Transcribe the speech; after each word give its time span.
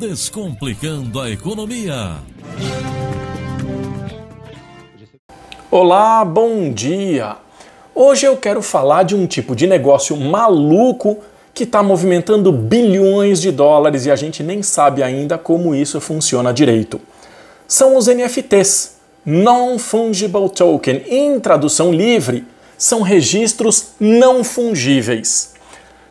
Descomplicando 0.00 1.20
a 1.20 1.28
Economia. 1.28 2.22
Olá, 5.70 6.24
bom 6.24 6.72
dia! 6.72 7.36
Hoje 7.94 8.24
eu 8.24 8.34
quero 8.38 8.62
falar 8.62 9.02
de 9.02 9.14
um 9.14 9.26
tipo 9.26 9.54
de 9.54 9.66
negócio 9.66 10.16
maluco 10.16 11.18
que 11.52 11.64
está 11.64 11.82
movimentando 11.82 12.50
bilhões 12.50 13.42
de 13.42 13.52
dólares 13.52 14.06
e 14.06 14.10
a 14.10 14.16
gente 14.16 14.42
nem 14.42 14.62
sabe 14.62 15.02
ainda 15.02 15.36
como 15.36 15.74
isso 15.74 16.00
funciona 16.00 16.50
direito. 16.50 16.98
São 17.68 17.94
os 17.94 18.06
NFTs, 18.06 18.96
Non-Fungible 19.22 20.48
Token. 20.48 21.04
Em 21.08 21.38
tradução 21.38 21.92
livre, 21.92 22.46
são 22.78 23.02
registros 23.02 23.88
não 24.00 24.42
fungíveis. 24.42 25.59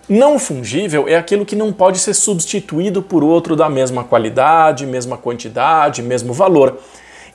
Não 0.09 0.39
fungível 0.39 1.07
é 1.07 1.15
aquilo 1.15 1.45
que 1.45 1.55
não 1.55 1.71
pode 1.71 1.99
ser 1.99 2.15
substituído 2.15 2.99
por 2.99 3.23
outro 3.23 3.55
da 3.55 3.69
mesma 3.69 4.03
qualidade, 4.03 4.87
mesma 4.87 5.15
quantidade, 5.17 6.01
mesmo 6.01 6.33
valor. 6.33 6.79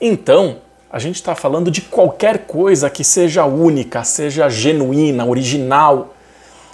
Então, 0.01 0.57
a 0.91 0.99
gente 0.99 1.15
está 1.15 1.33
falando 1.33 1.71
de 1.71 1.81
qualquer 1.81 2.39
coisa 2.39 2.89
que 2.89 3.01
seja 3.01 3.45
única, 3.45 4.03
seja 4.03 4.49
genuína, 4.49 5.25
original. 5.25 6.13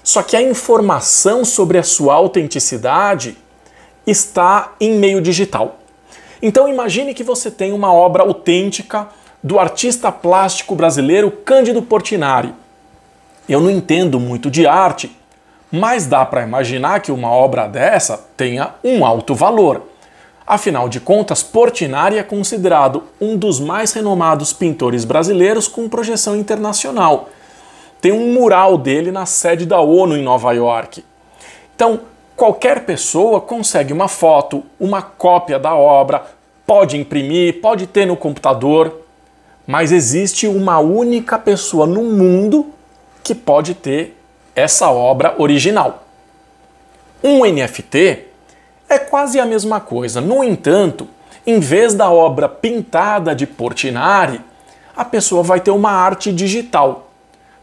Só 0.04 0.24
que 0.24 0.36
a 0.36 0.42
informação 0.42 1.46
sobre 1.46 1.78
a 1.78 1.84
sua 1.84 2.16
autenticidade 2.16 3.38
está 4.06 4.74
em 4.80 4.96
meio 4.98 5.22
digital. 5.22 5.78
Então 6.42 6.68
imagine 6.68 7.14
que 7.14 7.24
você 7.24 7.52
tem 7.52 7.72
uma 7.72 7.94
obra 7.94 8.24
autêntica 8.24 9.08
do 9.44 9.60
artista 9.60 10.12
plástico 10.12 10.76
brasileiro 10.76 11.30
Cândido 11.30 11.84
Portinari. 11.84 12.54
Eu 13.48 13.62
não 13.62 13.70
entendo 13.70 14.20
muito 14.20 14.50
de 14.50 14.66
arte, 14.66 15.16
mas 15.72 16.06
dá 16.06 16.26
para 16.26 16.44
imaginar 16.44 17.00
que 17.00 17.12
uma 17.12 17.32
obra 17.32 17.68
dessa 17.68 18.18
tenha 18.36 18.76
um 18.84 19.06
alto 19.06 19.34
valor. 19.34 19.84
Afinal 20.46 20.90
de 20.90 21.00
contas, 21.00 21.42
Portinari 21.42 22.18
é 22.18 22.24
considerado 22.24 23.04
um 23.22 23.38
dos 23.38 23.60
mais 23.60 23.94
renomados 23.94 24.52
pintores 24.52 25.06
brasileiros 25.06 25.68
com 25.68 25.88
projeção 25.88 26.36
internacional. 26.36 27.30
Tem 28.02 28.12
um 28.12 28.34
mural 28.34 28.78
dele 28.78 29.12
na 29.12 29.26
sede 29.26 29.66
da 29.66 29.80
ONU 29.80 30.18
em 30.18 30.24
Nova 30.24 30.52
York. 30.52 31.06
Então, 31.74 32.02
qualquer 32.36 32.84
pessoa 32.86 33.40
consegue 33.40 33.94
uma 33.94 34.08
foto, 34.08 34.64
uma 34.80 35.02
cópia 35.02 35.58
da 35.58 35.76
obra, 35.76 36.26
pode 36.66 36.98
imprimir, 36.98 37.62
pode 37.62 37.88
ter 37.88 38.06
no 38.06 38.18
computador, 38.18 39.02
mas 39.66 39.92
existe 39.92 40.48
uma 40.48 40.80
única 40.80 41.38
pessoa 41.40 41.86
no 41.86 42.04
mundo 42.04 42.74
que 43.24 43.36
pode 43.36 43.74
ter 43.74 44.21
essa 44.56 44.90
obra 44.90 45.36
original. 45.38 46.06
Um 47.24 47.46
NFT 47.46 48.26
é 48.90 49.00
quase 49.00 49.40
a 49.40 49.46
mesma 49.46 49.80
coisa. 49.80 50.20
No 50.20 50.44
entanto, 50.44 51.08
em 51.46 51.60
vez 51.60 51.94
da 51.94 52.10
obra 52.10 52.50
pintada 52.50 53.34
de 53.34 53.48
Portinari, 53.48 54.42
a 54.96 55.06
pessoa 55.06 55.42
vai 55.42 55.60
ter 55.60 55.72
uma 55.72 55.92
arte 55.92 56.32
digital. 56.32 57.10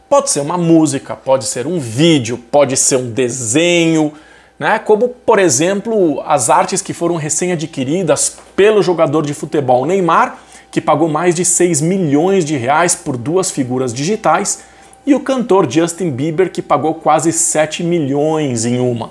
Pode 0.09 0.31
ser 0.31 0.39
uma 0.39 0.57
música, 0.57 1.15
pode 1.15 1.45
ser 1.45 1.67
um 1.67 1.79
vídeo, 1.79 2.37
pode 2.37 2.75
ser 2.75 2.95
um 2.95 3.11
desenho, 3.11 4.11
né? 4.57 4.79
como 4.79 5.07
por 5.09 5.37
exemplo 5.37 6.21
as 6.25 6.49
artes 6.49 6.81
que 6.81 6.93
foram 6.93 7.15
recém-adquiridas 7.15 8.37
pelo 8.55 8.81
jogador 8.81 9.25
de 9.25 9.33
futebol 9.33 9.85
Neymar, 9.85 10.37
que 10.71 10.81
pagou 10.81 11.07
mais 11.07 11.35
de 11.35 11.45
6 11.45 11.81
milhões 11.81 12.43
de 12.43 12.57
reais 12.57 12.95
por 12.95 13.15
duas 13.15 13.51
figuras 13.51 13.93
digitais 13.93 14.63
e 15.09 15.15
o 15.15 15.19
cantor 15.19 15.67
Justin 15.67 16.11
Bieber, 16.11 16.51
que 16.51 16.61
pagou 16.61 16.93
quase 16.93 17.33
7 17.33 17.81
milhões 17.81 18.63
em 18.63 18.79
uma. 18.79 19.09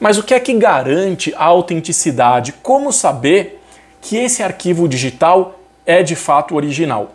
Mas 0.00 0.18
o 0.18 0.24
que 0.24 0.34
é 0.34 0.40
que 0.40 0.52
garante 0.54 1.32
a 1.36 1.44
autenticidade? 1.44 2.52
Como 2.60 2.92
saber 2.92 3.62
que 4.00 4.16
esse 4.16 4.42
arquivo 4.42 4.88
digital 4.88 5.60
é 5.86 6.02
de 6.02 6.16
fato 6.16 6.56
original? 6.56 7.12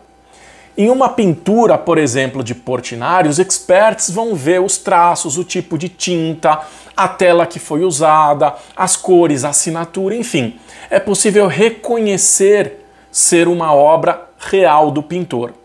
Em 0.78 0.88
uma 0.88 1.10
pintura, 1.10 1.76
por 1.76 1.98
exemplo, 1.98 2.42
de 2.42 2.54
Portinari, 2.54 3.28
os 3.28 3.38
experts 3.38 4.08
vão 4.08 4.34
ver 4.34 4.62
os 4.62 4.78
traços, 4.78 5.36
o 5.36 5.44
tipo 5.44 5.76
de 5.76 5.90
tinta, 5.90 6.58
a 6.96 7.06
tela 7.06 7.44
que 7.44 7.58
foi 7.58 7.84
usada, 7.84 8.54
as 8.74 8.96
cores, 8.96 9.44
a 9.44 9.50
assinatura, 9.50 10.16
enfim. 10.16 10.58
É 10.88 10.98
possível 10.98 11.46
reconhecer 11.48 12.78
ser 13.12 13.46
uma 13.46 13.74
obra 13.74 14.26
real 14.38 14.90
do 14.90 15.02
pintor. 15.02 15.59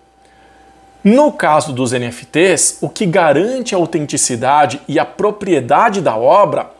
No 1.08 1.32
caso 1.32 1.72
dos 1.72 1.92
NFTs, 1.92 2.80
o 2.82 2.90
que 2.90 3.06
garante 3.06 3.76
a 3.76 3.78
autenticidade 3.78 4.82
e 4.88 4.98
a 4.98 5.06
propriedade 5.06 6.02
da 6.02 6.18
obra 6.18 6.72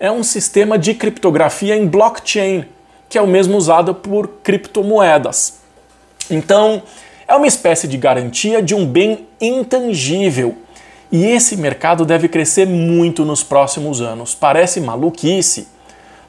é 0.00 0.10
um 0.10 0.22
sistema 0.22 0.78
de 0.78 0.94
criptografia 0.94 1.76
em 1.76 1.86
blockchain, 1.86 2.64
que 3.10 3.18
é 3.18 3.20
o 3.20 3.26
mesmo 3.26 3.58
usado 3.58 3.94
por 3.94 4.26
criptomoedas. 4.42 5.58
Então, 6.30 6.82
é 7.28 7.34
uma 7.34 7.46
espécie 7.46 7.86
de 7.86 7.98
garantia 7.98 8.62
de 8.62 8.74
um 8.74 8.86
bem 8.86 9.28
intangível. 9.38 10.56
E 11.12 11.26
esse 11.26 11.54
mercado 11.54 12.06
deve 12.06 12.26
crescer 12.26 12.66
muito 12.66 13.22
nos 13.22 13.42
próximos 13.42 14.00
anos. 14.00 14.34
Parece 14.34 14.80
maluquice, 14.80 15.68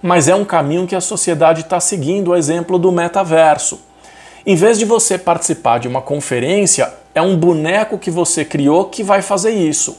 mas 0.01 0.27
é 0.27 0.35
um 0.35 0.43
caminho 0.43 0.85
que 0.85 0.95
a 0.95 0.99
sociedade 0.99 1.61
está 1.61 1.79
seguindo, 1.79 2.31
o 2.31 2.35
exemplo 2.35 2.77
do 2.77 2.91
metaverso. 2.91 3.79
Em 4.45 4.57
vez 4.57 4.77
de 4.77 4.83
você 4.83 5.17
participar 5.17 5.79
de 5.79 5.87
uma 5.87 6.01
conferência 6.01 7.04
é 7.15 7.21
um 7.21 7.37
boneco 7.37 7.97
que 7.97 8.11
você 8.11 8.43
criou 8.43 8.85
que 8.85 9.01
vai 9.01 9.21
fazer 9.21 9.51
isso. 9.51 9.97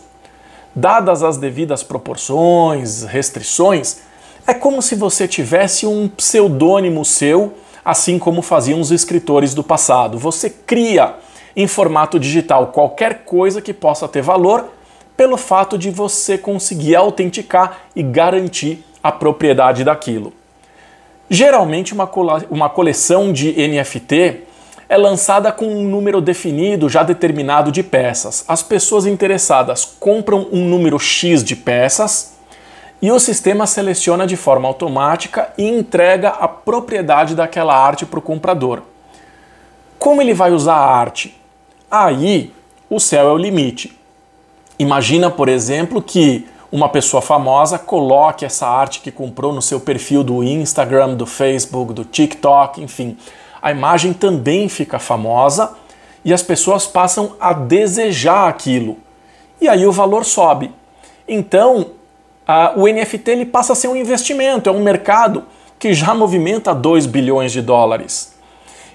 Dadas 0.74 1.22
as 1.22 1.38
devidas 1.38 1.82
proporções, 1.82 3.02
restrições, 3.04 4.00
é 4.46 4.52
como 4.52 4.82
se 4.82 4.94
você 4.94 5.26
tivesse 5.26 5.86
um 5.86 6.06
pseudônimo 6.06 7.02
seu, 7.04 7.54
assim 7.82 8.18
como 8.18 8.42
faziam 8.42 8.78
os 8.78 8.90
escritores 8.90 9.54
do 9.54 9.64
passado. 9.64 10.18
Você 10.18 10.50
cria 10.50 11.14
em 11.56 11.66
formato 11.66 12.20
digital 12.20 12.66
qualquer 12.66 13.24
coisa 13.24 13.62
que 13.62 13.72
possa 13.72 14.06
ter 14.06 14.20
valor 14.20 14.68
pelo 15.16 15.38
fato 15.38 15.78
de 15.78 15.90
você 15.90 16.36
conseguir 16.36 16.94
autenticar 16.94 17.86
e 17.96 18.02
garantir 18.02 18.84
a 19.02 19.10
propriedade 19.10 19.82
daquilo. 19.82 20.34
Geralmente, 21.30 21.94
uma, 21.94 22.08
uma 22.50 22.68
coleção 22.68 23.32
de 23.32 23.52
NFT 23.52 24.42
é 24.88 24.96
lançada 24.96 25.50
com 25.50 25.66
um 25.66 25.82
número 25.82 26.20
definido, 26.20 26.88
já 26.88 27.02
determinado 27.02 27.72
de 27.72 27.82
peças. 27.82 28.44
As 28.46 28.62
pessoas 28.62 29.06
interessadas 29.06 29.84
compram 29.98 30.46
um 30.52 30.64
número 30.64 30.98
X 30.98 31.42
de 31.42 31.56
peças 31.56 32.36
e 33.02 33.10
o 33.10 33.18
sistema 33.18 33.66
seleciona 33.66 34.26
de 34.26 34.36
forma 34.36 34.68
automática 34.68 35.52
e 35.58 35.64
entrega 35.64 36.30
a 36.30 36.46
propriedade 36.46 37.34
daquela 37.34 37.76
arte 37.76 38.06
para 38.06 38.18
o 38.18 38.22
comprador. 38.22 38.82
Como 39.98 40.22
ele 40.22 40.34
vai 40.34 40.52
usar 40.52 40.76
a 40.76 40.96
arte? 40.96 41.36
Aí 41.90 42.52
o 42.88 43.00
céu 43.00 43.28
é 43.28 43.32
o 43.32 43.38
limite. 43.38 43.98
Imagina, 44.78 45.30
por 45.30 45.48
exemplo, 45.48 46.00
que 46.00 46.46
uma 46.70 46.88
pessoa 46.88 47.22
famosa 47.22 47.78
coloque 47.78 48.44
essa 48.44 48.68
arte 48.68 49.00
que 49.00 49.10
comprou 49.10 49.52
no 49.52 49.62
seu 49.62 49.80
perfil 49.80 50.22
do 50.22 50.44
Instagram, 50.44 51.14
do 51.14 51.26
Facebook, 51.26 51.92
do 51.92 52.04
TikTok, 52.04 52.82
enfim 52.82 53.16
a 53.60 53.70
imagem 53.70 54.12
também 54.12 54.68
fica 54.68 54.98
famosa 54.98 55.74
e 56.24 56.32
as 56.32 56.42
pessoas 56.42 56.86
passam 56.86 57.36
a 57.40 57.52
desejar 57.52 58.48
aquilo. 58.48 58.98
E 59.60 59.68
aí 59.68 59.86
o 59.86 59.92
valor 59.92 60.24
sobe. 60.24 60.72
Então, 61.26 61.92
a, 62.46 62.72
o 62.76 62.86
NFT 62.86 63.30
ele 63.30 63.46
passa 63.46 63.72
a 63.72 63.76
ser 63.76 63.88
um 63.88 63.96
investimento, 63.96 64.68
é 64.68 64.72
um 64.72 64.82
mercado 64.82 65.44
que 65.78 65.94
já 65.94 66.14
movimenta 66.14 66.74
2 66.74 67.06
bilhões 67.06 67.52
de 67.52 67.62
dólares. 67.62 68.34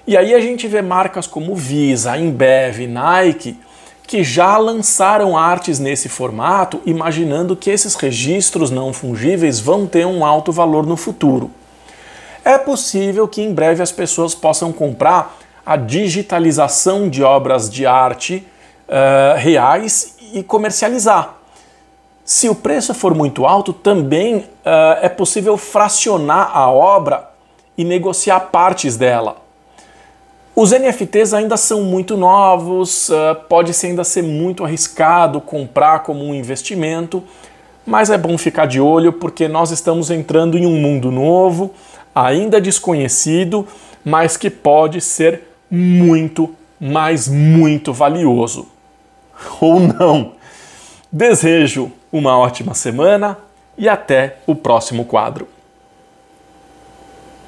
E 0.06 0.16
aí 0.16 0.34
a 0.34 0.40
gente 0.40 0.66
vê 0.66 0.82
marcas 0.82 1.26
como 1.26 1.54
Visa, 1.54 2.18
Embev, 2.18 2.86
Nike, 2.86 3.58
que 4.06 4.24
já 4.24 4.58
lançaram 4.58 5.38
artes 5.38 5.78
nesse 5.78 6.08
formato, 6.08 6.82
imaginando 6.84 7.56
que 7.56 7.70
esses 7.70 7.94
registros 7.94 8.70
não 8.70 8.92
fungíveis 8.92 9.60
vão 9.60 9.86
ter 9.86 10.06
um 10.06 10.24
alto 10.24 10.50
valor 10.52 10.84
no 10.84 10.96
futuro 10.96 11.50
é 12.44 12.58
possível 12.58 13.26
que 13.28 13.42
em 13.42 13.52
breve 13.52 13.82
as 13.82 13.92
pessoas 13.92 14.34
possam 14.34 14.72
comprar 14.72 15.38
a 15.64 15.76
digitalização 15.76 17.08
de 17.08 17.22
obras 17.22 17.70
de 17.70 17.86
arte 17.86 18.46
uh, 18.88 19.38
reais 19.38 20.16
e 20.32 20.42
comercializar. 20.42 21.36
Se 22.24 22.48
o 22.48 22.54
preço 22.54 22.94
for 22.94 23.14
muito 23.14 23.46
alto, 23.46 23.72
também 23.72 24.36
uh, 24.36 24.44
é 25.00 25.08
possível 25.08 25.56
fracionar 25.56 26.56
a 26.56 26.70
obra 26.70 27.30
e 27.76 27.84
negociar 27.84 28.40
partes 28.40 28.96
dela. 28.96 29.36
Os 30.54 30.70
NFTs 30.70 31.32
ainda 31.32 31.56
são 31.56 31.82
muito 31.82 32.16
novos, 32.16 33.08
uh, 33.08 33.34
pode 33.48 33.72
-se 33.72 33.86
ainda 33.86 34.04
ser 34.04 34.22
muito 34.22 34.64
arriscado 34.64 35.40
comprar 35.40 36.00
como 36.00 36.24
um 36.24 36.34
investimento, 36.34 37.22
mas 37.86 38.10
é 38.10 38.18
bom 38.18 38.36
ficar 38.36 38.66
de 38.66 38.80
olho 38.80 39.12
porque 39.12 39.48
nós 39.48 39.70
estamos 39.70 40.10
entrando 40.10 40.58
em 40.58 40.66
um 40.66 40.78
mundo 40.80 41.10
novo 41.10 41.72
ainda 42.14 42.60
desconhecido, 42.60 43.66
mas 44.04 44.36
que 44.36 44.50
pode 44.50 45.00
ser 45.00 45.42
muito, 45.70 46.54
mas 46.80 47.28
muito 47.28 47.92
valioso. 47.92 48.68
Ou 49.60 49.80
não. 49.80 50.32
Desejo 51.10 51.90
uma 52.10 52.36
ótima 52.38 52.74
semana 52.74 53.38
e 53.76 53.88
até 53.88 54.36
o 54.46 54.54
próximo 54.54 55.04
quadro. 55.04 55.48